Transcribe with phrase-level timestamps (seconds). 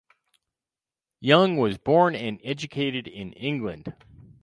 [1.19, 3.93] Young was born and educated in England.